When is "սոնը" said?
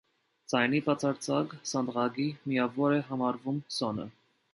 3.77-4.09